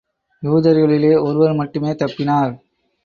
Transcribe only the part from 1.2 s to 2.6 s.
ஒருவர் மட்டுமே தப்பினார்.